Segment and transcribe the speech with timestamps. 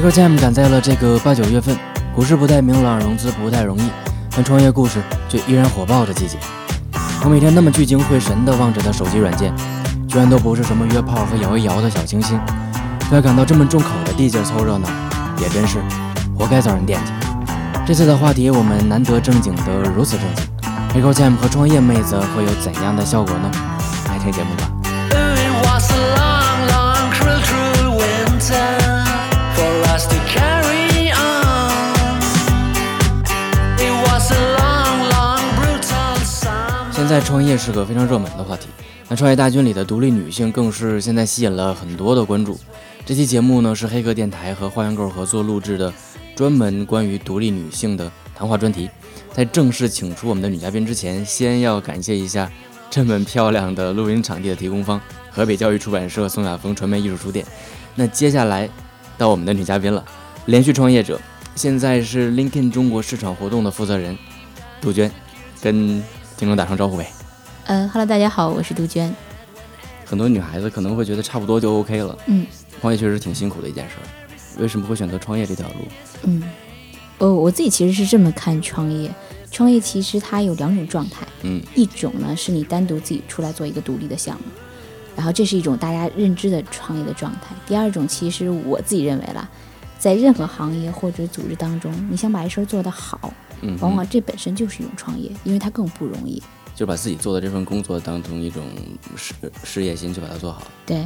[0.00, 1.78] Hacker Time 赶在了这个八九月份，
[2.14, 3.82] 股市不太明朗，融资不太容易，
[4.34, 6.38] 但创业故事却依然火爆的季节。
[7.22, 9.52] 我每天那么聚精会神地望着的手机软件，
[10.08, 12.40] 居然都不是什么约炮和摇一摇的小清新。
[13.12, 14.88] 要感到这么重口的地界凑热闹，
[15.38, 15.76] 也真是
[16.34, 17.12] 活该遭人惦记。
[17.86, 23.50] 这次的话题我们难得正经的如此正经，Hacker Time 和创业妹子会有怎样的效果呢？
[24.08, 26.39] 来听节目吧。
[37.10, 38.68] 在创业是个非常热门的话题，
[39.08, 42.56] 那创业大军里的独立女性更是现在吸引了很多的关注。
[43.04, 45.92] 这期节目呢是黑客电台和花园购合作录制的，
[46.36, 48.88] 专门关于独立女性的谈话专题。
[49.32, 52.48] 在正式请出我们的女嘉宾之前，先要感谢一下
[52.88, 55.00] 这么漂亮的录音场地的提供方——
[55.32, 57.44] 河北教育出版社宋亚峰传媒艺术书店。
[57.96, 58.70] 那接下来
[59.18, 60.04] 到我们的女嘉宾了，
[60.46, 61.20] 连续创业者，
[61.56, 64.16] 现在是 LinkedIn 中国市场活动的负责人
[64.80, 65.10] 杜鹃，
[65.60, 66.00] 跟
[66.40, 67.06] 听众打声招呼呗。
[67.66, 69.14] 呃哈喽，大家好，我是杜鹃。
[70.06, 72.46] 很多女孩子可能会觉得差不多就 OK 了，嗯
[72.80, 74.08] 创业确实挺辛苦的一件事儿。
[74.58, 75.74] 为什么会选择创业这条路？
[76.22, 76.42] 嗯，
[77.18, 79.14] 我我自己其实是这么看创业，
[79.50, 84.44] 创业其实它有两种状态，嗯一种呢是你单独自己出来做一个独立的项目，
[85.14, 87.54] 然后这是一种大家认知的创业的状态。
[87.66, 89.46] 第二种其实我自己认为啦，
[89.98, 93.30] 在任何行业或者组织当中，你想把一事儿做得好，
[93.62, 96.42] 嗯，往往这本身就是一种创业，因为它更不容易。
[96.74, 98.62] 就把自己做的这份工作当成一种
[99.14, 100.62] 事事业心去把它做好。
[100.86, 101.04] 对，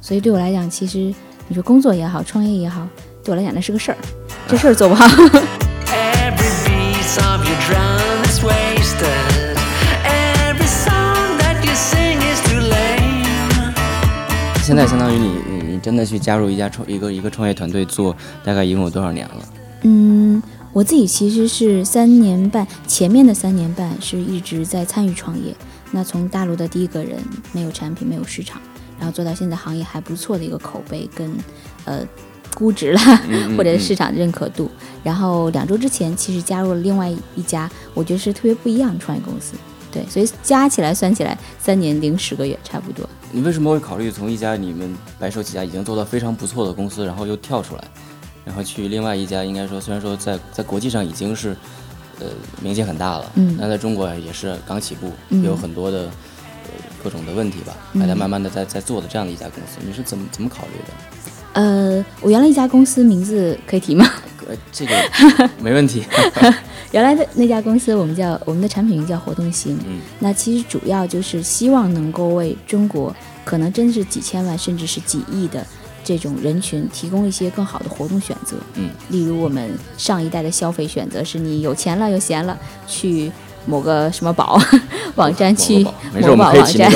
[0.00, 1.14] 所以对我来讲，其实
[1.46, 2.88] 你说工作也好，创业也好，
[3.22, 3.98] 对我来讲那是个事儿，
[4.48, 5.06] 这事儿做不好。
[5.06, 9.56] Every piece of your drum is wasted.
[10.04, 13.72] Every song that you sing is too lame.
[14.64, 19.36] 现在相当于你你你真的去加入一家创一个一个创业团队做，大概一共有多少年了？
[19.82, 25.54] 嗯，我自己其实是三年半，前面的三年半是一直在参与创业。
[25.90, 27.22] 那从大陆的第一个人，
[27.52, 28.60] 没有产品，没有市场，
[28.98, 31.30] 然后做到现在行业还不错的一个口碑跟
[31.84, 32.06] 呃
[32.54, 34.70] 估值啦，嗯或者市场认可度。
[35.04, 39.52] 然后两周之前，其实加入了另外一家，我觉得是特别不一样的创业公司。
[39.90, 43.06] 对，所以加起来算起来，三年零十个月差不多。
[43.30, 47.84] 你为什么会考虑从一家你们白手起家已经做到非常不错的公司，然后又跳出来，
[48.44, 51.56] 然后去另外一家，应该说虽然说在在国际上已经是
[52.20, 52.26] 呃
[52.60, 56.70] 名气很大了，嗯那在中国也是刚起步，嗯有很多的、呃、
[57.02, 60.92] 各种的问题吧，嗯还在慢慢的在在做的这样的一家公司，你是怎么怎么考虑的？
[61.54, 64.06] 呃，我原来一家公司名字可以提吗？
[64.48, 64.92] 呃，这个
[65.62, 66.02] 没问题，
[66.90, 69.78] 原来的那家公司，我们叫我们的产品名叫活动型。
[69.86, 73.14] 嗯那其实主要就是希望能够为中国
[73.44, 75.64] 可能真是几千万甚至是几亿的
[76.04, 78.56] 这种人群提供一些更好的活动选择。
[78.74, 83.30] 嗯，例如我们上一代的消费选择是你有钱了有闲了去
[83.66, 84.60] 某个什么宝
[85.16, 85.84] 网站去
[86.20, 86.90] 某宝网站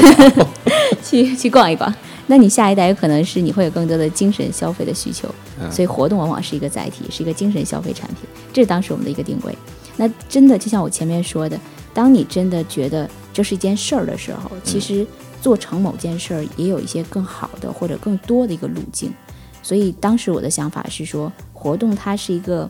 [1.02, 1.92] 去去逛一逛。
[2.28, 9.56] 那你下一代有可能是你会有更多的精神消费的需求，嗯所以活动往往是一个载体，是一个精神消费产品，这是当时我们的一个定位。
[9.96, 11.56] 那真的就像我前面说的，
[11.94, 15.06] 当你真的觉得这是一件事儿的时候，其实
[15.46, 19.14] 做成某件事儿也有一些更好的或者更多的一个路径。
[19.62, 22.68] 所以当时我的想法是说，活动它是一个，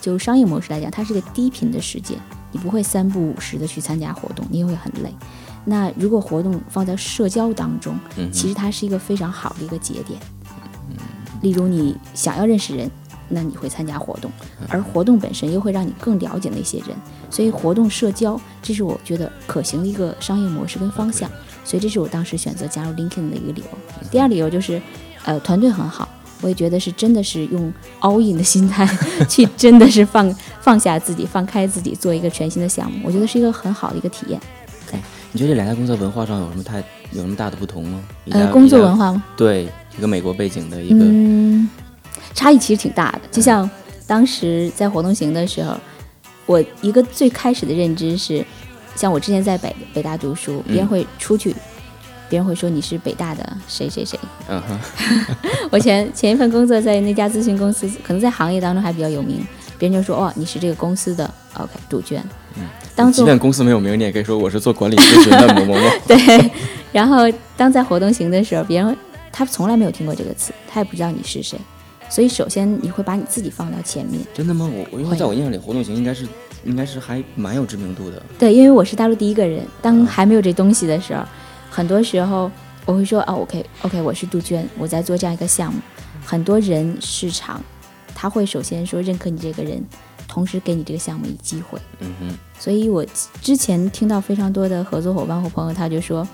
[0.00, 2.18] 就商业模式来讲，它是一个低频的事件，
[2.50, 5.14] 你不会三不五时的去参加活动，你也会很累。
[5.64, 10.18] 那如果活动放在社交当中，嗯其实它是一个非常好的一个节点。
[11.40, 12.90] 例如你想要认识人，
[13.28, 14.28] 那你会参加活动，
[14.68, 16.88] 而活动本身又会让你更了解那些人，
[17.30, 21.30] 所以活动社交，这是我觉得可行的一个商业模式跟方向。
[21.64, 23.78] 所以这是我当时选择加入 LinkedIn 的一个理由。
[24.10, 24.80] 第二理由就是，
[25.24, 26.08] 呃，团队很好，
[26.40, 28.88] 我也觉得是真的是用 all in 的心态
[29.28, 34.40] 去，真的是放放下自己，放开自己，做一个全新的项目，我觉得是一个很好的一个体验。
[35.30, 36.78] 你觉得这两家公司的文化上有什么太
[37.12, 38.00] 有什么大的不同吗？
[38.30, 39.22] 呃，工作文化吗？
[39.36, 41.68] 对一个美国背景的一个，嗯，
[42.32, 43.20] 差异其实挺大的。
[43.30, 43.68] 就像
[44.06, 45.76] 当时在活动型的时候，
[46.48, 48.42] 我一个最开始的认知是，
[48.96, 51.54] 像我之前在北北大读书，别人会出去，
[52.26, 54.18] 别人会说你是北大的谁谁谁。
[54.48, 54.78] 嗯哼，
[55.70, 59.46] 我前前一份工作在那家咨询公司，可能在行业当中还比较有名，
[59.78, 62.18] 别人就说哦你是这个公司的 OK 杜鹃。
[62.96, 65.88] 当做即便公司没有名，你也可以说我是做管理咨询的某某某。
[66.08, 66.50] 对，
[66.90, 68.96] 然后当在活动型的时候，别人
[69.30, 71.56] 他从来没有听过这个词，他也不知道你是谁，
[72.08, 74.20] 所以首先你会把你自己放到前面。
[74.34, 74.70] 真的吗？
[74.72, 76.26] 我我因为在我印象里，活动型应该是
[76.64, 78.22] 应该是还蛮有知名度的。
[78.38, 81.22] 对，因为我是大陆第一个人，当还没有这东西的时候，
[81.70, 82.50] 很多时候
[82.86, 85.80] 我会说哦，OK OK，我是杜鹃，我在做这样一个项目，
[86.24, 87.62] 很多人市场
[88.14, 89.84] 他会首先说认可你这个人，
[90.26, 91.78] 同时给你这个项目以机会。
[92.00, 93.04] 嗯哼，所以我
[93.42, 96.26] 之前听到非常多的合作伙伴或朋友，他就说，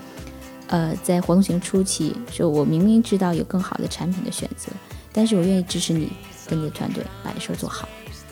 [0.67, 4.71] 呃，在活动型初期，说我明明知道有更好的产品的选择，
[5.15, 6.09] 但是我愿意支持你
[6.47, 7.87] 跟你的团队把这事儿做好。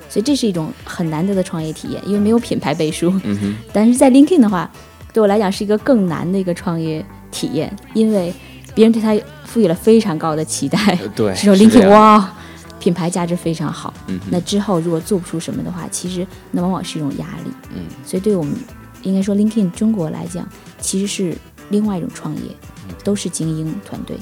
[0.10, 3.12] 所以这是一种很难得的创业体验，因为没有品牌背书。
[3.24, 4.70] 嗯哼，但是在 LinkedIn 的话，
[5.12, 8.32] 对我来讲是一个更难的一个创业体验，因为
[8.76, 10.78] 别人对他赋予了非常高的期待。
[11.02, 12.34] 呃对，这 种是这 LinkedIn 样，哇，
[12.80, 13.92] 品牌价值非常好。
[14.06, 17.52] 嗯，那之后如果做不出什么的话，其实那往往是一种压力。
[17.74, 18.54] 嗯，所以对我们
[19.02, 20.48] 应该说 LinkedIn 中国来讲，
[20.80, 21.36] 其实是
[21.70, 22.42] 另外一种创业，
[22.88, 24.16] 嗯都是精英团队，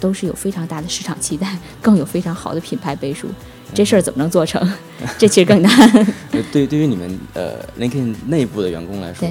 [0.00, 3.28] 都是有非常大的市场期待，更有非常好的品牌背书。
[3.74, 4.60] 这事儿怎么能做成？
[5.18, 5.70] 这其实更难。
[6.32, 9.28] 呃对，对于你们呃 LinkedIn 内部的员工来说，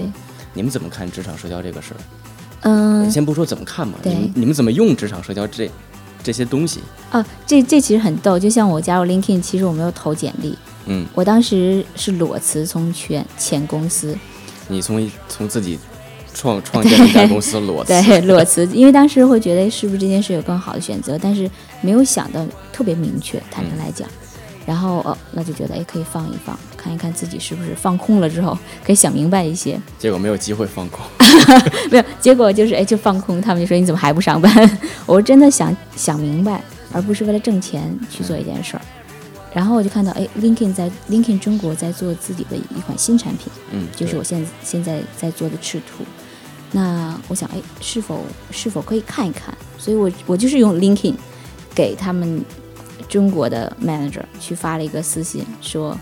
[0.54, 1.98] 你们怎么看职场社交这个事儿？
[2.62, 5.70] 嗯，先不说怎么看嘛，你们你们怎么用职场社交这
[6.24, 6.82] 这些东西？
[7.10, 8.38] 啊，这这其实很逗。
[8.38, 14.16] 就像我加入 LinkedIn，其实我没有投简历，嗯，我当时是裸辞从前前公司，
[14.68, 15.80] 你从一从自己
[16.38, 21.50] 创创建了一家公司裸辞，对，裸辞，因为当时会觉得是不是这件事有更好的选择，但是
[21.82, 24.08] 没有想到特别明确，坦诚来讲。
[24.66, 29.80] 然后哦，那就觉得哎，可以放一放，看一看自己是不是放空了之后可以想明白一些。
[29.98, 31.06] 结果没有机会放空。
[31.90, 33.40] 没有，结果就是哎，就放空。
[33.40, 34.78] 他们就说你怎么还不上班？
[35.08, 36.62] 我真的想想明白，
[36.92, 38.82] 而不是为了挣钱去做一件事儿。
[39.54, 46.04] 然后我就看到哎，LinkedIn 在 LinkedIn 中国在做自己的一款新产品，嗯，就是我现在现在在做的赤兔。
[46.72, 49.56] 那我想，哎，是否是否可以看一看？
[49.78, 51.14] 所以我我就是用 LinkedIn
[51.74, 52.44] 给他们
[53.08, 55.98] 中国的 manager 去发了一个私信，说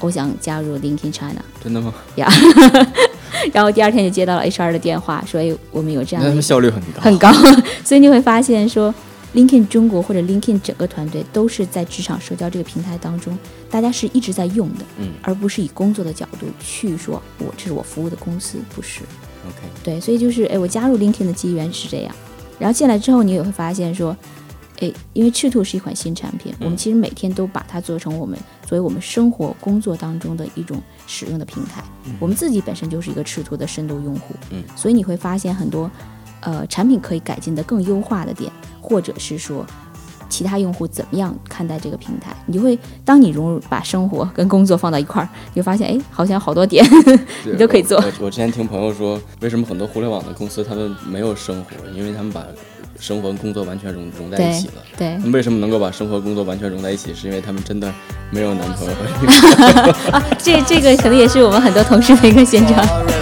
[0.00, 1.94] 我想加入 LinkedIn China 真的吗？
[2.16, 2.28] 呀。
[3.54, 7.00] 然后第二天就接到了 HR 的电话，说哎，我们有这样的效率很高。
[7.00, 7.32] 很高，
[7.82, 8.94] 所以你会发现说
[9.34, 13.38] ，LinkedIn 中国或者 LinkedIn 整个团队都是在职场社交这个平台当中，
[13.70, 19.00] 大家是一直在用的，嗯而不是以工作的角度去说我这是我服务的公司，不是。
[19.46, 22.14] OK，对，所以就是哎，我加入 LinkedIn 的机缘是这样，
[22.58, 24.16] 然后进来之后，你也会发现说，
[24.80, 31.82] 哎，因为赤兔是一款新产品，我们其实每天都把它做成我们作为我们生活工作当中的一种使用的平台。
[32.18, 35.90] 我们自己本身就是一个赤兔的深度用户，嗯，所以你会发现很多
[36.40, 38.50] 呃产品可以改进的更优化的点，
[38.80, 39.66] 或者是说。
[40.30, 42.34] 其他用户怎么样看待这个平台？
[42.46, 46.82] 你就会，当你融入把生活跟工作放到一块儿，你就发现，哎，好像好多点
[47.44, 51.70] 你都可以做我我我之前听朋友说，为什么很多互联网的公司他们没有生活？
[51.94, 52.44] 因为他们把
[52.98, 54.74] 生活跟工作完全融融在一起了。
[54.96, 57.12] 对他们为什么能够把生活工作完全融在一起？
[57.14, 57.92] 是因为他们真的
[58.30, 59.92] 没有男朋友和女朋友。
[60.12, 62.78] 啊，这这个可能也是我们很多同事的一个现状。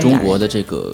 [0.00, 0.92] 中国的这个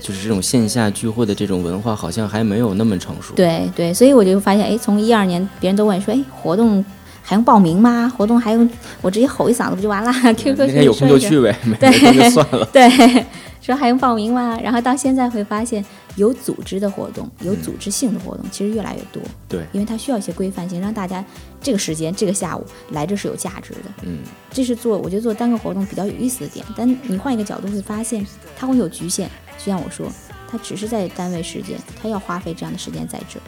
[0.00, 3.34] 就是这种线下聚会的这种文化，好像还没有那么成熟。
[3.34, 6.84] 对对，所以我就发现，哎，从一二年，别人都问说，哎，活动
[7.22, 8.12] 还用报名吗？
[8.16, 8.68] 活动还用
[9.00, 12.64] 我直接吼一嗓子不就完了？QQ 那天有空就去呗， 没没空就算了。
[12.72, 12.88] 对，
[13.60, 14.58] 说还用报名吗？
[14.62, 15.84] 然后到现在会发现，
[16.18, 19.22] 有组织的活动，有组织性的活动，其实越来越多。
[19.48, 21.24] 对，因为它需要一些规范性，让大家
[21.62, 23.90] 这个时间、这个下午来这是有价值的。
[24.02, 24.18] 嗯，
[24.50, 26.66] 这是做我觉得做单个活动比较有意思的点。
[26.76, 29.30] 但你换一个角度会发现，它会有局限。
[29.56, 30.06] 就像我说，
[30.50, 33.40] 它只是在单位时间，它要花费这样的时间在这。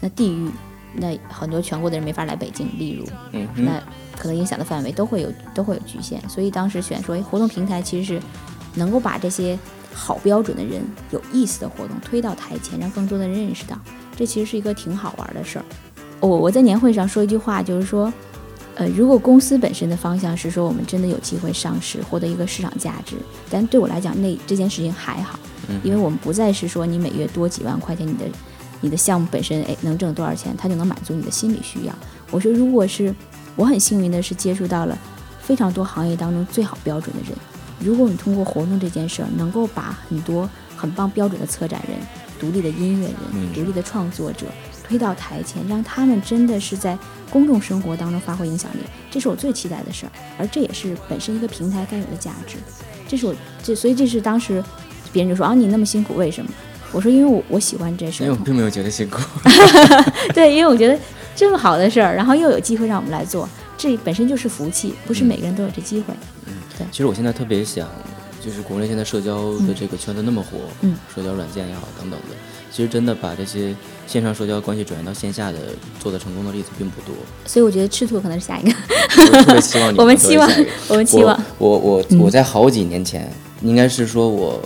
[0.00, 0.50] 那地域，
[0.94, 3.82] 那很多全国的人没法来北京，例如，嗯那
[4.18, 6.20] 可能影响的范围都会有都会有局限。
[6.28, 8.22] 所以当时选说，哎，活动平台其实是
[8.74, 9.58] 能够把这些
[9.92, 13.78] 好标准的人、有意思的活动推到台前，让更多的人认识到，
[14.16, 15.64] 这其实是一个挺好玩的事儿。
[16.20, 18.12] 我我在年会上说一句话，就是说，
[18.76, 23.16] 呃，如果公司本身的方向是说我们真的有机会上市，获得一个市场价值，
[23.50, 25.38] 但对我来讲，那这件事情还好，
[25.82, 28.24] 因为我们不再是说你每月多几万块钱，你的
[28.80, 31.94] 你的项目本身诶能挣多少钱，它就能满足你的心理需要。
[32.30, 33.14] 我说，如果是
[33.56, 34.96] 我很幸运的是接触到了
[35.40, 37.36] 非常多行业当中最好标准的人，
[37.84, 41.96] 如果你通过活动这件事儿，能够把很多很棒标准的策展人、
[42.38, 44.46] 独立的音乐人、嗯独立的创作者
[44.88, 46.98] 推到台前，让他们真的是在
[47.30, 48.78] 公众生活当中发挥影响力，
[49.10, 52.56] 这是我最期待的事儿，而这也是本身一个平台该有的价值。
[53.08, 54.62] 这是我这，所以这是当时
[55.12, 56.50] 别人就说啊，你那么辛苦，为什么？
[56.92, 59.18] 我说因为我我喜欢这事儿因为我，并没有觉得辛苦。
[60.34, 60.98] 对，因为我觉得
[61.34, 66.14] 这么好的事儿，然后又有机会让我们来做，这本身就是福气，不是每个人都有这机会。
[66.46, 67.88] 嗯，对其实我现在特别想，
[68.40, 72.36] 就是国内现在社交的这个圈子那么火，嗯社交软件也好等等的，
[72.70, 73.74] 其实真的把这些
[74.06, 75.58] 线上社交关系转移到线下的
[76.00, 77.14] 做的成功的例子并不多。
[77.46, 78.72] 所以我觉得赤兔可能是下一个，
[79.18, 80.50] 我特别希望你 我们能期望
[80.88, 84.60] 我们期望，我我我在好几年前，应该是说我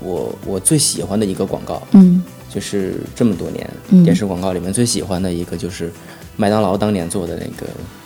[0.00, 2.22] 我我最喜欢的一个广告，嗯
[2.52, 5.92] 就是这么多年、嗯电视广告里面最喜欢的一个，就是
[6.36, 7.66] 麦当劳当年做的那个“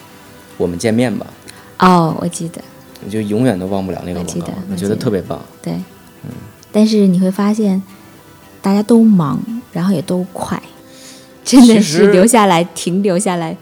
[0.60, 1.26] 我们见面吧
[1.78, 2.60] 哦，我记得，”，
[3.04, 5.40] 我就永远都忘不了那个我记广告得，我觉得特别棒。
[5.62, 5.72] 对，
[6.24, 6.30] 嗯
[6.70, 7.82] 但是你会发现，
[8.60, 9.40] 大家都忙，
[9.72, 10.62] 然后也都快，
[11.42, 13.56] 真的是留下来停留下来，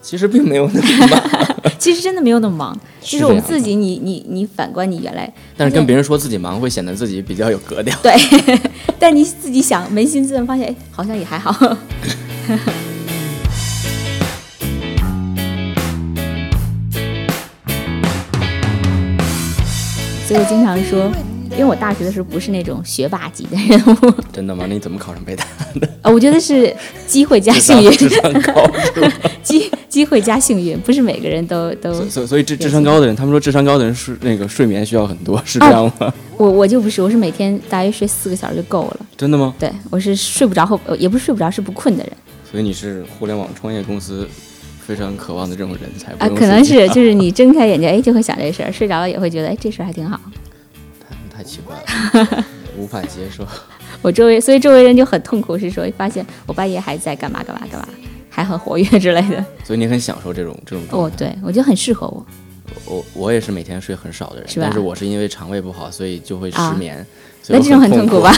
[0.00, 1.22] 其实并没有那么忙，
[1.78, 2.80] 其实真的没有那么忙。
[3.00, 7.94] 就是是我们自己，你你你反观你原来，但是跟别人说自己忙，会显得自己比较有格调。
[8.02, 8.14] 对，
[8.98, 11.52] 但你自己想扪心自问，发现哎，好像也还好。
[20.34, 21.08] 所以我经常说，
[21.52, 24.64] 因为我大学的时候不是那种学霸级的人物，真的吗？
[24.66, 25.46] 那你怎么考上北大
[25.80, 25.88] 的？
[26.02, 26.74] 啊， 我觉得是
[27.06, 28.68] 机会加幸运，智商高？
[29.44, 31.94] 机机会加幸运，不是每个人都都。
[31.94, 36.12] 所所所以智智商高的人，他们说智商高的人是那个睡眠需要很多，是这样吗？
[36.36, 39.06] 我我就不是，我是每天大约睡四个小时就够了。
[39.16, 39.54] 真的吗？
[39.56, 42.12] 对我是睡不着后，呃也不是睡不着，是不困的人
[42.50, 44.28] 所以你是互联网创业公司
[44.86, 50.20] 非常渴望的这种人才，不啊，可能是就是你睁开眼睛，哎，就会想这事儿；睡着了也会觉得，哎，这事儿还挺好。
[51.00, 51.74] 太太奇怪
[52.22, 52.44] 了，
[52.76, 53.46] 无法接受。
[54.02, 57.88] 我周围，所以周围人就很痛苦，是说发现我半夜还在干嘛干嘛干嘛，
[58.28, 59.42] 还很活跃之类的。
[59.64, 61.16] 所以你很享受这种这种状哦，态。
[61.16, 62.26] 对，我觉得很适合我。
[62.86, 67.06] 我我也是每天睡很少的人，是但是我是因为肠胃不好，所以就会失啊眠。
[67.48, 68.34] 那这种很痛痛苦吧？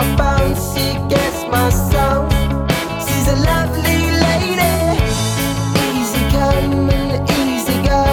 [0.00, 2.24] My bones, she gets my soul.
[3.04, 4.96] She's a lovely lady.
[5.92, 8.04] Easy come and easy go.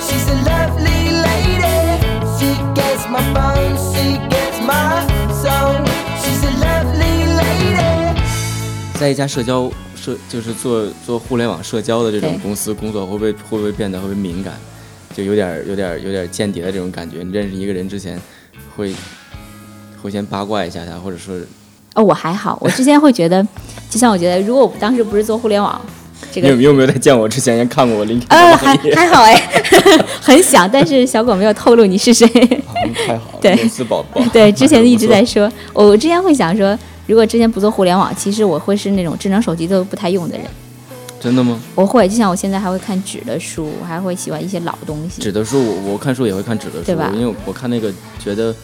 [0.00, 2.00] She's a lovely lady.
[2.38, 5.04] She gets my bones, she gets my
[5.42, 5.84] soul.
[6.22, 8.18] She's a lovely lady.
[8.98, 14.54] 在一家社交社，就是做做互联网社交的这种公司工作，会不会会不会变得会不会敏感？
[15.14, 17.22] 就有点有点有点间谍的这种感觉。
[17.22, 18.18] 你认识一个人之前，
[18.74, 18.94] 会
[20.02, 21.34] 会先八卦一下他，或者说
[21.94, 23.42] 哦，我还好，我之前会觉得，
[23.90, 25.80] 就像我觉得，如果我当时不是做互联网，
[26.32, 28.76] 这个你有有没有在见我之前先看过我 LinkedIn 呃，还？
[28.94, 29.34] 还好哎，
[30.20, 32.26] 很想，但是小狗没有透露你是谁。
[32.36, 33.56] 嗯太好了， 对。
[34.32, 40.46] 对，之前一直在说，我之前会想说，如果之前不做互联网，其实我会是那种智能手机都不太用的人。
[41.20, 41.58] 真的吗？
[41.74, 45.20] 我会，就像我现在还会看纸的书，我还会喜欢一些老东西。
[45.20, 48.54] 纸的书，我我看书也会看纸的书，对吧因为我看那个觉得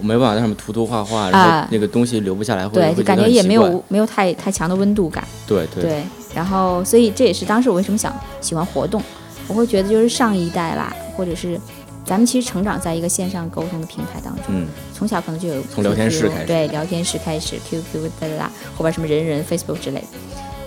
[0.00, 1.62] 我没办法在上面涂涂画画，然啊。
[1.62, 5.22] 后那个东西留不下来，会对，就感觉也没有没有太太强的温度感。
[5.46, 5.82] 对对。
[5.82, 6.02] 对，
[6.34, 9.02] 然后所以这也是当时我为什么想喜欢活动，
[9.46, 11.60] 我会觉得就是上一代啦，或者是
[12.04, 16.46] 咱们其实成长在一个线上沟通的平台当中，嗯，从小可能就有从聊天室开始。
[16.46, 20.06] 对，聊天室开始，QQ 哒哒哒，后边什么人人、Facebook 之类的。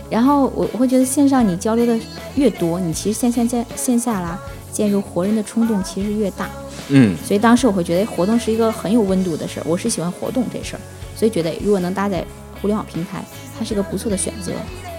[0.09, 1.97] 然后我我会觉得线上你交流的
[2.35, 4.39] 越多，你其实线下线线下啦，
[4.73, 6.49] 渐入活人的冲动其实越大。
[6.89, 10.79] 嗯，所以当时我会觉得哎活动是一个很有温度的事儿，我是喜欢活动这事儿，
[11.15, 12.25] 所以觉得如果能搭载
[12.61, 13.23] 互联网平台，
[13.57, 14.51] 它是一个不错的选择。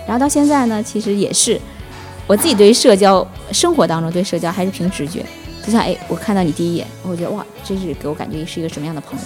[0.07, 1.61] 然后到现在呢，其实也是
[2.27, 5.25] 我自己对于社交生活当中对社交还是凭直觉，
[5.65, 9.25] 就像哎，我看到你第一眼，我会觉得哇，这是给我感觉是一个什么样的朋友。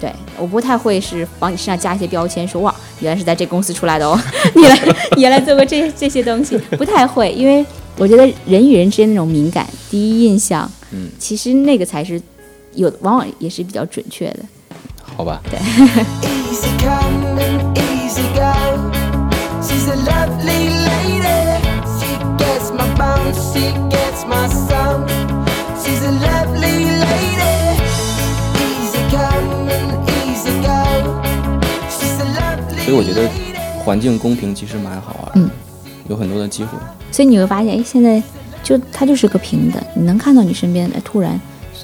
[0.00, 4.20] 对，我不太会是往你身上加一些标签，说哇，原来是在这公司出来的哦，
[4.54, 4.78] 你来
[5.16, 7.64] 你原来做过这这些东西，不太会，因为
[7.98, 12.20] 我觉得人与人之间那种敏感，第一印象，嗯，其实那个才是
[12.74, 14.40] 有，往往也是比较准确的。
[15.16, 15.40] 好吧
[16.22, 17.40] ，Easy come
[17.74, 18.52] easy go.
[19.62, 21.24] She's a lovely lady.
[21.96, 25.06] She gets my bones, she gets my soul.
[25.82, 27.80] She's a lovely lady.
[28.60, 29.70] Easy come
[30.26, 30.76] easy go.
[31.88, 33.82] She's a lovely 所以我觉得 lady.
[33.82, 35.48] 环境公平其实蛮好玩，嗯，
[36.08, 36.70] 有很多的机会。
[37.10, 38.22] 所以你会发现，哎，现在
[38.62, 41.40] 就它就是个平等，你能看到你身边哎突然，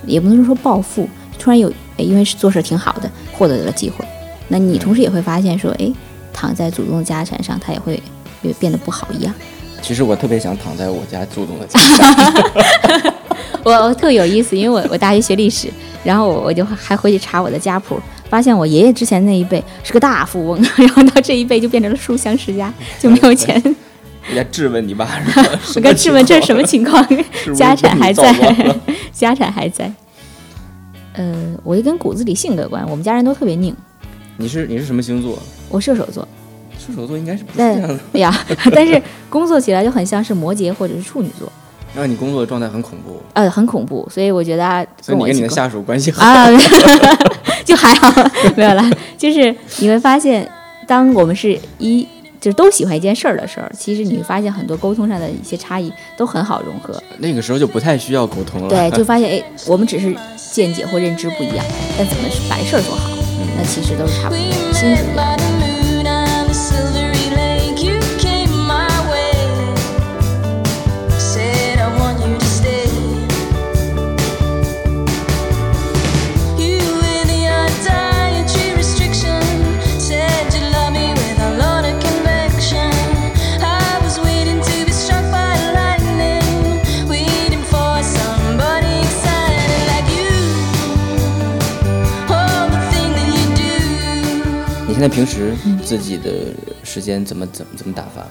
[0.07, 4.05] 也不能说暴富，突然有哎，因为是做事挺好的，获得了机会，
[4.49, 5.93] 那你同时也会发现说，哎，
[6.33, 8.03] 躺在祖宗的家产上，他也会
[8.43, 9.33] 也变得不好一样。
[9.81, 13.15] 其实我特别想躺在我家祖宗的家产，
[13.65, 15.69] 我 我特有意思，因为我我大学学历史，
[16.05, 17.99] 然后我我就还回去查我的家谱，
[18.29, 23.61] 发现我爷爷之前那一辈是个大富翁， 然后到这一辈就变成了书香世家，就没有钱。
[24.27, 25.49] 人家质问你爸是吧？
[25.77, 27.05] 我该质问这是什么情况？
[27.55, 28.33] 家产还在
[29.13, 29.93] 家产还在。
[31.15, 33.77] 呃，我就跟骨子里性格有关，我们家人都特别拧。
[34.39, 35.39] 你是你是什么星座？
[35.69, 36.27] 我射手座，
[36.79, 38.01] 射手座应该是不是但这样的。
[38.15, 41.53] 哎呀，但是工作起来就很像是摩羯或者是处女座，
[41.95, 46.25] 然后你工作的状态很恐怖，呃，很恐怖，所以我觉得啊所以你跟你的下属关系好。
[46.25, 46.49] 啊，
[47.65, 48.11] 就还好，
[48.57, 48.91] 没有啦。
[49.19, 50.51] 就是你会发现，
[50.87, 52.09] 当我们是一
[52.43, 57.01] 就是都喜欢一件事儿的时候，其实你会发现很多沟通上的一些差异都很好融合。
[57.19, 58.69] 那个时候就不太需要沟通了。
[58.69, 60.13] 对， 就发现哎，我们只是
[60.53, 61.65] 见解或认知不一样，
[61.97, 63.09] 但怎么把事儿做好，
[63.57, 65.52] 那其实都是差不多，心是一样的。
[95.03, 95.53] 在平时
[95.85, 96.31] 自己的
[96.85, 98.25] 时间怎么怎么怎么打发？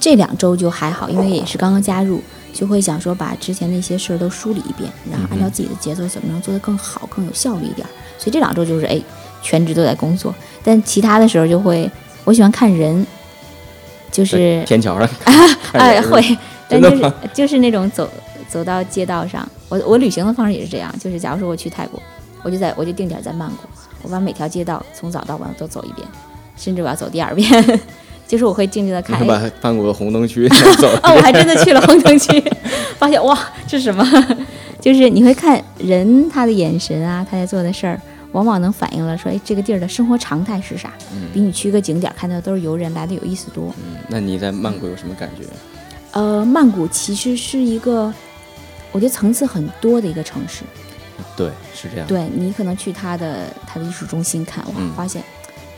[0.00, 2.20] 这两周就还好，因为也是刚刚加入，
[2.52, 7.90] 就会想说把之前的一些事儿都梳理一遍，然后按照自己的节奏怎么能做得更好、更有效率一点儿。
[8.18, 9.00] 所以这两周就是哎，
[9.40, 11.88] 全职都在工作，但其他的时候就会，
[12.24, 13.06] 我喜欢看人，
[14.10, 15.32] 就是天桥上 啊
[15.74, 16.20] 哎会，
[16.68, 18.10] 但就是就是那种走
[18.48, 22.02] 走到街道上，我我旅行的方式也是这样，就是假如说我去泰国，
[22.42, 23.62] 我就在我就定点在曼谷，
[24.06, 26.06] 我把每条街道从早到晚都走一遍，
[26.56, 27.80] 甚至我要走第二遍，
[28.24, 30.48] 就是我会静静的看，把曼谷的红灯区
[30.78, 32.40] 走哦，我还真的去了红灯区，
[32.98, 33.36] 发现哇，
[33.66, 34.06] 这是什么？
[34.80, 40.92] 就是你会看人他的眼神啊，他在做的事儿，往往能反映了说，哎，这个地儿的生活常态是啥，
[41.34, 43.74] 比你去一个景点儿看到的都是游人来的有意思多。
[43.78, 45.42] 嗯那你在曼谷有什么感觉？
[46.12, 48.14] 呃，曼谷其实是一个，
[48.92, 50.62] 我觉得层次很多的一个城市。
[51.36, 52.06] 对，是这样。
[52.06, 55.22] 对你可能去他的他的艺术中心看，哇，嗯发现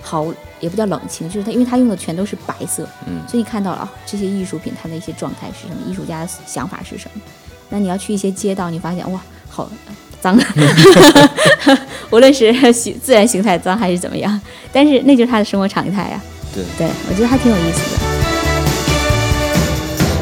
[0.00, 0.26] 好
[0.60, 7.20] 也不叫冷清，就是他，因为他用的全都是白色，嗯所以你看到了啊，这些艺术品它的一些状态是什么，艺术家的想法是什么。
[7.68, 9.70] 那你要去一些街道，你发现哇，好
[10.20, 10.38] 脏
[12.10, 14.40] 无论是形自然形态脏还是怎么样，
[14.72, 16.20] 但是那就是他的生活常态呀、
[16.54, 17.98] 对对，我觉得还挺有意思的。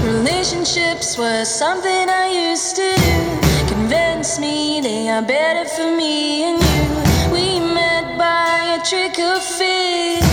[0.08, 3.45] Relationships were something I used to do.
[3.86, 7.32] Convince me they are better for me and you.
[7.32, 10.24] We met by a trick of fate.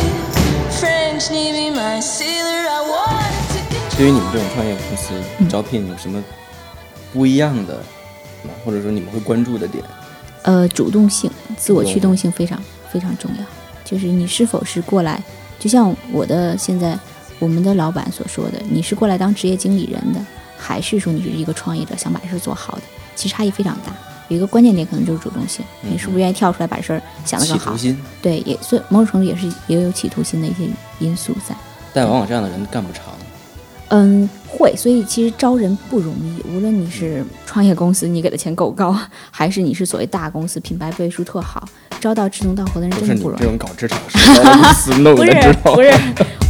[0.72, 3.96] French Navy, my sailor, I wanted to.
[3.96, 6.24] 对于你们这种创业公司嗯招聘有什么
[7.14, 7.76] 不一样的
[8.42, 8.50] 吗？
[8.66, 9.84] 或者说你们会关注的点？
[10.42, 12.60] 呃，主动性、自我驱动性非常
[12.92, 13.46] 非常重要。
[13.86, 15.22] 就是你是否是过来，
[15.60, 16.98] 就像我的现在
[17.38, 20.20] 我们的老板所说的，你是过来当职业经理人的，
[20.58, 22.82] 还是说你是一个创业者，想把事儿做好的？
[23.16, 23.94] 其实差异非常大。
[24.30, 27.76] 有一个关键点可能就是主动性，你是不是愿意跳出来把事儿想得更好
[28.22, 30.64] 对，也所以某种程度也是也有企图心的一些
[31.00, 31.54] 因素在。
[31.94, 33.04] 但往往这样的人干不长。
[33.90, 36.42] 嗯，会，所以其实招人不容易。
[36.50, 38.98] 无论你是创业公司，你给的钱够高，
[39.30, 41.68] 还是你是所谓大公司，品牌背书特好，
[42.00, 43.42] 招到志同道合的人真的不容易。
[43.42, 45.92] 这种搞职场的 公司弄不是的之后，不是，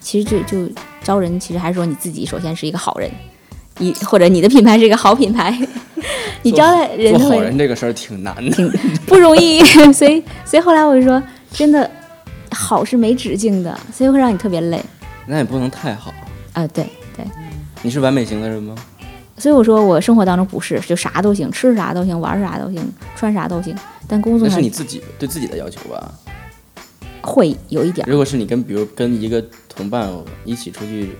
[0.00, 3.10] 其实就就招人，其实还是说你自己首先是一个好人，
[3.76, 5.54] 你或者你的品牌是一个好品牌，
[6.42, 8.50] 你招待人做好人这个事儿挺难的。
[8.50, 8.70] 挺
[9.04, 11.88] 不容易， 所以所以后来我就说，真的
[12.50, 14.82] 好是没止境的，所以会让你特别累
[15.26, 16.10] 那也不能太好。
[16.54, 17.22] 啊、对对。
[17.82, 18.74] 你是完美型的人吗？
[19.38, 22.82] 所以我说，我生活当中不是就啥都行，吃啥都行，玩啥都行，
[23.16, 23.74] 穿啥都行，
[24.06, 26.12] 但工作上那是你自己对自己的要求吧？
[27.22, 30.10] 会有一点儿，如果是你跟比如跟一个同伴
[30.44, 31.10] 一起出去，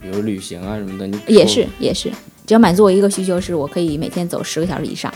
[0.00, 2.10] 比如旅行啊什么的，你也是也是，
[2.46, 5.12] 只要满足我一个需求，是我可以每天走十个小时以上。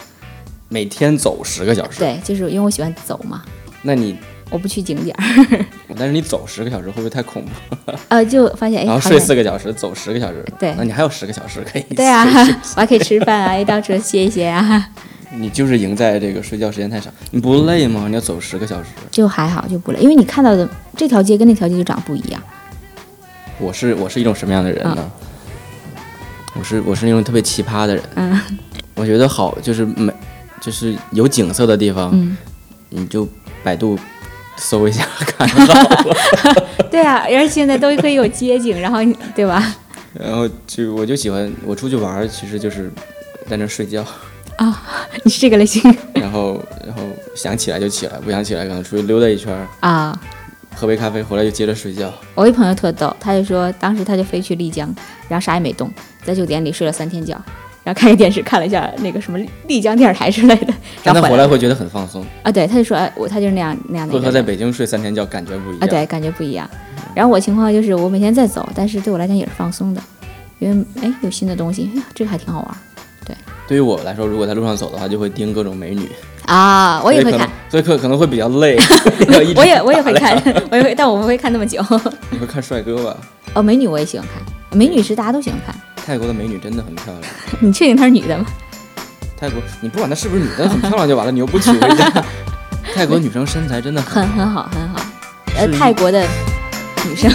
[0.71, 3.43] 每天走十个小时。，对，就是因为我喜欢走嘛，
[3.83, 4.17] 那你
[4.51, 7.93] 我不去景点儿， 但是你走十个小时会不会太恐怖？
[8.09, 11.83] 呃，就发现哎，然后睡四个小时，走十个小时，对那你还有十个小时可以。
[11.95, 12.25] 对啊，
[12.77, 14.89] 我还可以吃饭啊，一到车歇一歇啊，
[15.37, 18.07] 你就是赢在这个睡觉时间太少，你不累吗？
[18.09, 22.43] 你要走十个小时，就还好，就不累，因为你看到的这条街跟那条街就长不一样。
[23.59, 25.11] 我是我是一种什么样的人呢？
[26.59, 28.41] 我是我是那种特别奇葩的人，嗯
[28.95, 30.13] 我觉得好就是美，
[30.61, 32.37] 就是有景色的地方，嗯，
[32.89, 33.29] 你就
[33.63, 33.97] 百度
[34.59, 35.49] 搜一下看。
[36.91, 39.75] 对啊，而且现在都可以有街景，然后你对吧？
[40.15, 42.91] 然后就我就喜欢我出去玩，其实就是
[43.49, 44.05] 在那睡觉
[44.57, 44.83] 啊，
[45.23, 45.83] 你是这个类型
[46.15, 47.03] 然后然后
[47.37, 50.19] 想起来就起来，不想起来可能出去溜达一圈儿，啊。
[50.75, 52.13] 喝杯咖啡回来就接着睡觉。
[52.37, 54.89] 我一朋友特逗，他就说当时他就飞去丽江，
[55.29, 55.93] 然后啥也没动，
[56.23, 57.37] 在酒店里睡了三天觉，
[57.89, 65.81] 然后看个电视，看了一下那个什么丽江电视台之类的， 然后回来会觉得很放松，啊，对，他就说哎我他就是那样那样的和和在北京睡三天觉感觉不一样。
[65.81, 66.69] 啊，对，感觉不一样。
[67.15, 70.03] 然后我情况就是我每天在走，但是对我来讲也是放松的，
[70.59, 72.77] 因为哎有新的东西，哎呀这个还挺好玩
[73.25, 73.35] 对
[73.67, 76.11] 对于我来说，如果在路上走的话，就会盯各种美女，
[76.45, 78.77] 啊，我也会看所以可可可能会比较累。
[79.57, 80.37] 我也我也会看，
[80.71, 81.83] 我也会，但我不会看那么久。
[82.29, 83.17] 你会看帅哥吧？
[83.55, 85.75] 哦，美女我也喜欢看，美女是大家都喜欢看。
[86.09, 87.23] 泰国的美女真的很漂亮。
[87.61, 88.47] 你确定她是女的吗？
[89.39, 92.11] 泰国，你不管她是不是女的，很漂亮就完了，你又不娶回家。
[92.95, 95.01] 泰国女生身材真的很很很好很好。
[95.55, 96.27] 呃，泰国的
[97.05, 97.31] 女生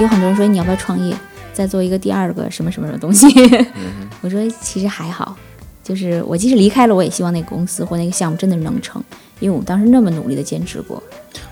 [0.00, 1.14] 有很多人说你要不要创业，
[1.52, 3.26] 再做一个第二个什么什么什么东西。
[4.22, 5.36] 我说其实还好，
[5.82, 9.02] 就是我即使离开了，我也希望那个公司或那个项目真的能成，
[9.40, 11.02] 因为我们当时那么努力的坚持过，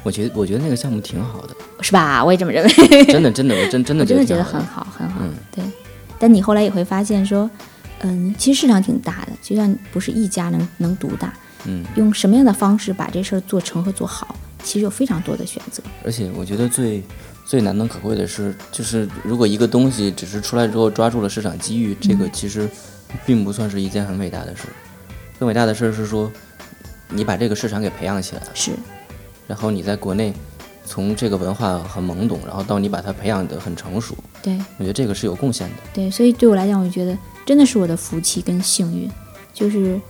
[0.02, 2.24] 我觉得我觉得那个项目挺好的，是吧？
[2.24, 3.04] 我也这么认为。
[3.06, 4.44] 真的真的我真真的 我真的觉得。
[4.44, 5.20] 很好，很好。
[5.22, 5.64] 嗯对，
[6.18, 7.50] 但你后来也会发现说，
[8.00, 11.34] 嗯，其实市场挺大的，就像不是一家能能独大，
[11.66, 15.82] 嗯，用什么样的方式把这事儿做成和做好，其实有非常多的选择。
[16.04, 17.02] 而且我觉得最
[17.50, 22.70] 最难能可贵的是，就是如果一个东西只是出来之后抓住了市场机遇，这个其实
[23.26, 24.68] 并不算是一件很伟大的事。
[25.36, 26.30] 更伟大的事儿是说，
[27.08, 28.70] 你把这个市场给培养起来了，是，
[29.48, 30.32] 然后你在国内
[30.86, 35.74] 从这个文化很懵懂，然后到你把它培养得很成熟，对我觉得这个是有贡献的。
[35.92, 39.10] 对，所以对我来讲，我觉得真的是我的福气跟幸运，
[39.52, 40.00] 就是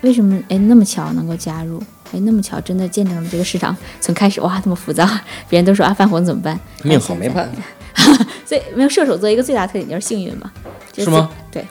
[0.00, 1.78] 为什么哎那么巧能够加入，
[2.12, 5.08] 哎那么巧真的见证了这个市场从开始哇这么浮躁，
[5.48, 6.58] 别人都说啊犯红怎么办？
[6.82, 7.50] 命好没办
[7.94, 10.52] 法， 所以没有射手座一个最大特点就是幸运嘛，
[10.92, 11.30] 就是吗？
[11.50, 11.64] 对，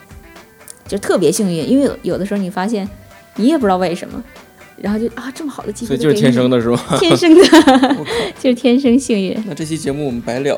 [0.86, 2.88] 就特别幸运，因为有有的时候你发现
[3.36, 4.22] 你也不知道为什么，
[4.76, 6.78] 然后就啊这么好的机会，所以就是天生，的是吗？
[7.00, 7.96] 天生的，
[8.38, 9.44] 就是天生幸运。
[9.46, 10.56] 那这期节目我们白聊，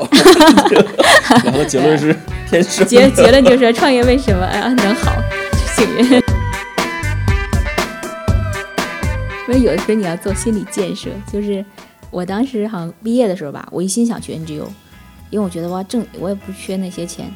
[1.44, 2.14] 然后结论是
[2.50, 2.86] 天生。
[2.86, 5.12] 结结论就是创业为什么啊能好，
[5.76, 6.38] 幸运。
[9.48, 11.64] 因为有的时候你要做心理建设，就是
[12.11, 14.66] 我当时好像毕业的时候吧，我一心想去 NGO，
[15.30, 17.26] 因为我觉得哇挣我也不缺那些钱，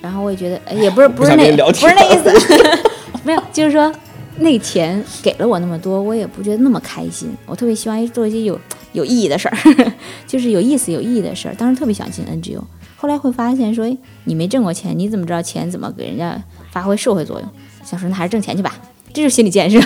[0.00, 2.32] 然后我也觉得哎也不是不是那不是那意思，
[3.22, 3.94] 没有，就是说
[4.38, 7.30] 那钱给了我那么多，我也不觉得那么开心。
[7.46, 8.58] 我特别希望做一些有
[8.92, 9.56] 有意义的事儿，
[10.26, 11.54] 就是有意思、有意义的事儿。
[11.54, 12.60] 当时特别想进 NGO，
[12.96, 17.48] 后来会发现说，哎，你没挣过钱，你怎么知道钱怎么给人家发挥社会作用？
[17.84, 18.74] 想说那还是挣钱去吧，
[19.12, 19.78] 这就是心理建设，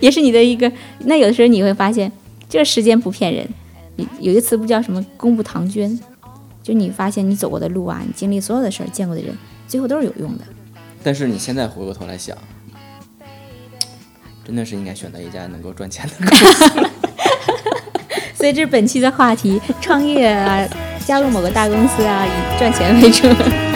[0.00, 0.70] 也是你的一个。
[1.00, 2.10] 那有的时候你会发现，
[2.48, 3.48] 这时间不骗人。
[3.96, 5.98] 有有一个词不叫什么“功不唐捐”，
[6.62, 9.36] 就你发现你走过的路啊，你经历所有的事儿，见过的人，
[9.68, 10.44] 最后都是有用的。
[11.02, 12.36] 但是你现在回过头来想，
[14.44, 16.88] 真的是应该选择一家能够赚钱的公司。
[18.34, 20.66] 所以这是本期的话题：创业啊，
[21.04, 23.69] 加入某个大公司啊，以赚钱为主。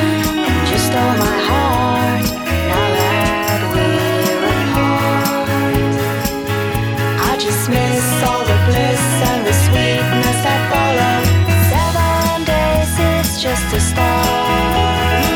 [13.74, 15.26] Just a start.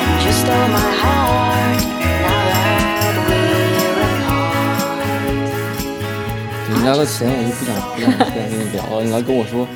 [0.00, 1.80] And you stole my heart.
[2.00, 2.40] Now
[3.04, 4.64] that we're apart.
[6.70, 9.04] 你聊到钱，我就不想不想 跟你聊了。
[9.04, 9.68] 你老跟我说，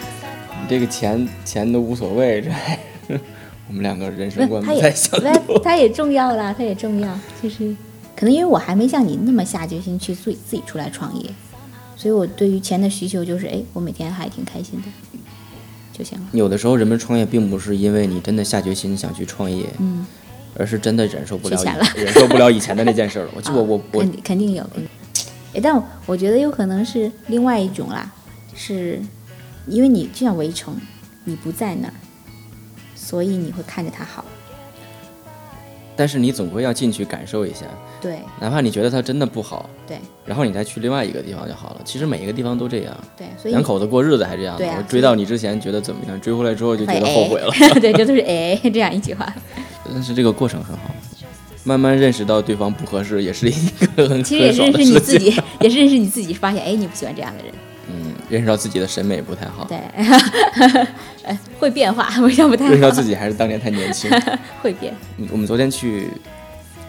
[0.60, 3.20] 你这个钱钱都无所谓，这还是
[3.68, 5.30] 我们两个人生，观不太相同。
[5.58, 7.74] 它它也重要啦，他也重要，就是
[8.16, 11.28] 可能因为我还没像你那么下决心去自己自己出来创业，
[11.96, 14.88] 所以我对于钱的需求就是，哎，我每天还挺开心的
[16.02, 16.26] 就行了。
[16.32, 20.04] 有的时候，人们创业并不是因为你真的下决心想去创业，嗯，
[20.58, 21.62] 而是真的忍受不了
[21.94, 23.30] 忍受不了以前的那件事儿了。
[23.36, 24.88] 我就我我我肯定有，肯定
[25.54, 28.10] 哎，但我我觉得有可能是另外一种啦，
[28.54, 29.00] 是
[29.66, 30.74] 因为你就像围城，
[31.24, 31.94] 你不在那儿，
[32.96, 34.24] 所以你会看着它好。
[35.94, 37.66] 但是你总归要进去感受一下，
[38.02, 41.80] 对哪怕你觉得它真的不好，对然后你再去另外一个地方就好了。
[41.84, 44.58] 其实每一个地方都这样，对，所以两口子过日子还这样呢。
[44.58, 47.50] 对啊我追到你之前觉得怎么样，追回来之后就觉得后悔了。
[47.60, 49.32] 哎 对，这都是哎这样一句话。
[49.90, 50.82] 但是这个过程很好，
[51.64, 53.54] 慢慢认识到对方不合适，也是一
[53.96, 54.98] 个很其实也认识你。
[54.98, 55.26] 自己，
[55.60, 57.52] 也是认识你自己，发现哎你不喜欢这样的人，
[57.88, 59.78] 嗯，认识到自己的审美不太好，对，
[61.24, 64.10] 哎 会变化，我想不太好认识到自己还是当年太年轻。
[64.60, 66.08] 会变嗯我们昨天去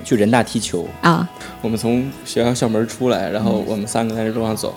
[0.03, 1.27] 去人大踢球，啊。
[1.61, 4.75] 我们从学校校门出来，然后我们三个在这路上走，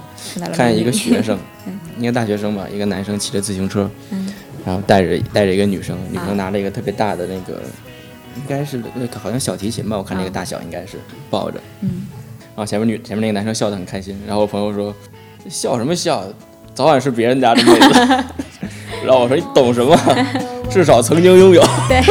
[0.54, 1.38] 看见一个学生，
[1.98, 4.32] 一个大学生吧，一个男生骑着自行车，嗯。
[4.64, 7.62] 然后带着带着一个女生，女啊生拿着一个特别大的那个，
[8.36, 10.98] 应该是那个好像小提琴吧，我看那个啊大小应该是
[11.30, 12.06] 抱着，嗯，
[12.40, 14.92] 然后前面女前面那个男生笑得很开心，然后我朋友说
[15.48, 16.24] 笑什么笑，
[16.74, 18.00] 早晚是别人家的妹子，
[19.06, 19.96] 然后我说你懂什么？
[20.68, 21.62] 至少曾经拥有。
[21.88, 22.02] 对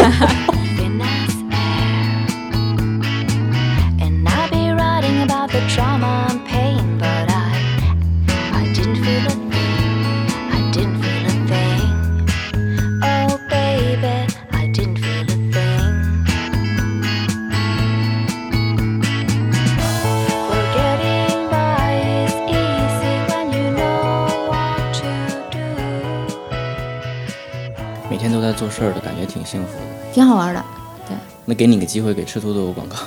[31.56, 32.98] 那给你个机会，给吃土豆广告，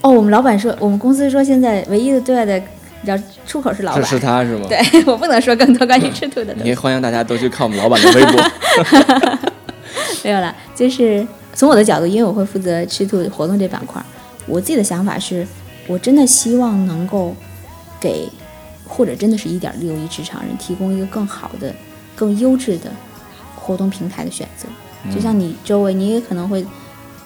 [0.00, 2.64] 哦，我们老板说，我们公司说现在唯一的对外的，你
[3.04, 4.66] 知道出口是老是板，是他是吗？
[4.66, 6.74] 对 我不能说更多关于吃兔的东西也。
[6.74, 8.42] 欢迎大家都去看我们老板的微博。
[10.24, 14.02] 没有了，就是从我的角度，因为我会负责吃兔活动这板块，
[14.46, 15.46] 我自己的想法是，
[15.86, 17.36] 我真的希望能够
[18.00, 18.26] 给
[18.88, 21.74] 或者真的是一点六亿职场人提供一个更好的、
[22.16, 22.90] 更优质的
[23.54, 24.66] 活动平台的选择。
[25.14, 26.64] 就像你周围，你也可能会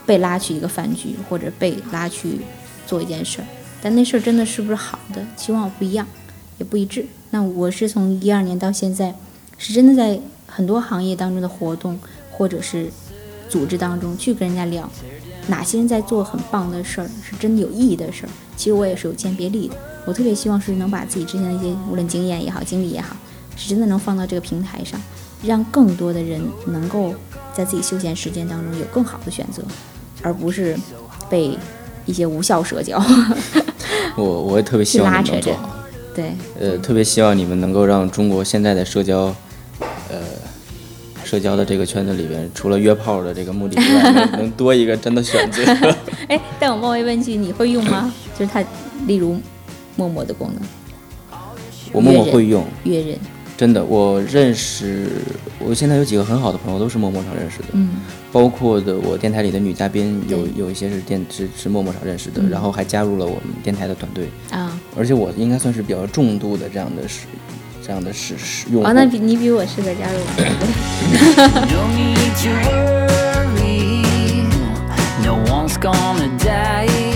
[0.08, 2.40] 被拉去一个饭局，或者被拉去
[2.86, 3.44] 做一件事儿，
[3.82, 6.06] 但那事儿真的是不是好的，期望不一样，
[6.56, 7.04] 也不一致。
[7.28, 9.14] 那我是从一二年到现在，
[9.58, 12.00] 是真的在很多行业当中的活动
[12.32, 12.90] 或者是
[13.50, 14.90] 组织当中去跟人家聊，
[15.48, 18.30] 哪些人在做很棒的事儿，是真的有意义的事儿。
[18.56, 23.14] 其实我也是有鉴别力的，我特别希望是能把自己之前的一些无论经验也好、经历也好，
[23.56, 24.98] 是真的能放到这个平台上，
[25.42, 27.14] 让更多的人能够
[27.54, 29.62] 在自己休闲时间当中有更好的选择，
[30.22, 30.76] 而不是
[31.28, 31.56] 被
[32.06, 33.02] 一些无效社交
[34.16, 35.70] 我我也特别希望你们能做好，
[36.14, 39.32] 对呃，特别希望你们能够让中国现在的社交，
[40.08, 40.18] 呃，
[41.24, 45.62] 社交的这个圈子里边，除了约炮的这个目的之外，能 能多一个真的选择。
[46.28, 48.12] 哎，但我冒昧问句，你会用吗？
[48.36, 48.64] 就是它，
[49.06, 49.38] 例如
[49.94, 51.38] 陌陌的功能，
[51.92, 53.18] 我陌陌会用，约人，
[53.58, 55.08] 真的，我认识，
[55.58, 57.88] 我现在有几个很好的朋友都是陌陌上认识的，嗯。
[58.30, 60.52] 包括的我电台里的女嘉宾有对。
[60.54, 62.48] 有一些是电是是陌陌上认识的，嗯。
[62.48, 67.26] 然后还加入了我们电台的团队，啊，而且我应该算是比较重度的这样的使
[67.84, 68.90] 这样的使使用啊。
[68.90, 70.24] 哦，那比你比我适合加入我
[76.16, 76.38] 们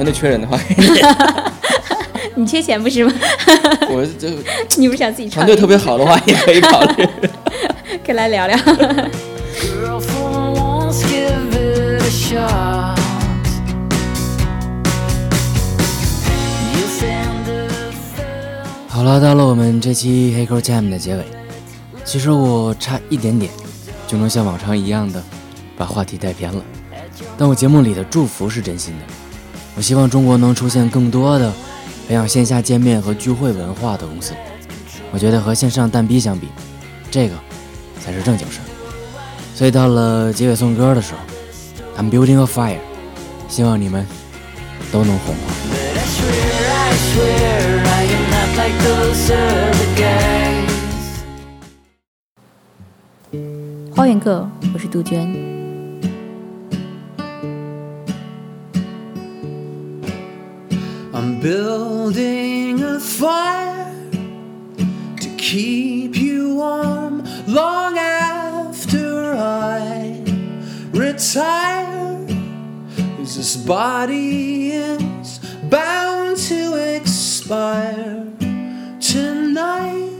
[0.00, 0.58] 团队缺人的话，
[2.34, 3.12] 你缺钱不是吗？
[3.90, 4.30] 我这
[4.80, 5.28] 你不是想自己？
[5.28, 7.06] 团队特别好的话也可以考虑。
[8.06, 8.56] 可以来聊聊。
[8.56, 10.00] girl.
[18.88, 21.24] 好了，到了我们这期黑扣 Jam 的结尾。
[22.06, 23.52] 其实我差一点点
[24.06, 25.22] 就能像往常一样的
[25.76, 26.64] 把话题带偏了，
[27.36, 29.04] 但我节目里的祝福是真心的。
[29.76, 31.52] 我希望中国能出现更多的
[32.06, 34.34] 培养线下见面和聚会文化的公司。
[35.12, 36.48] 我觉得和线上蛋逼相比，
[37.10, 37.34] 这个
[38.00, 38.64] 才是正经事儿。
[39.54, 41.20] 所以到了结尾送歌的时候
[42.00, 42.78] ，I'm building a fire，
[43.48, 44.06] 希望你们
[44.92, 45.40] 都能红火。
[45.70, 50.70] But I swear, I swear, I am not like those other guys.
[53.94, 55.59] 花园客，我是杜鹃。
[61.40, 63.94] Building a fire
[65.18, 70.22] to keep you warm long after I
[70.92, 72.18] retire.
[73.16, 78.26] 'Cause this body is bound to expire.
[79.00, 80.19] Tonight.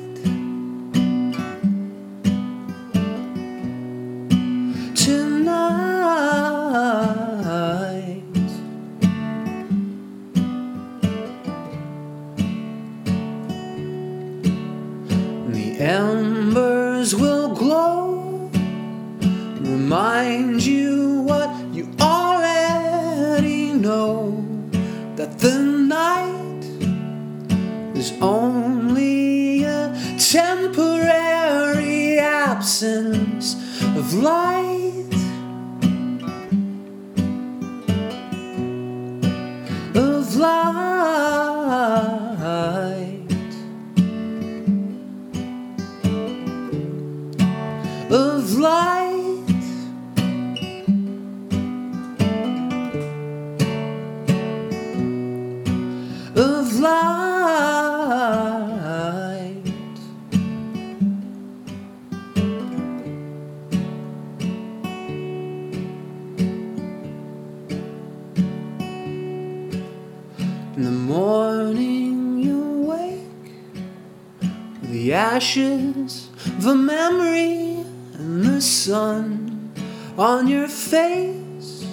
[75.40, 76.28] Ashes
[76.66, 77.82] a memory
[78.18, 79.72] and the sun
[80.18, 81.86] on your face.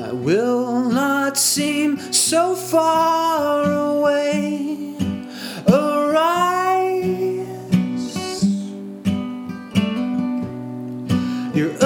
[0.00, 4.94] I will not seem so far away.
[5.66, 6.54] Arise,
[11.52, 11.76] you're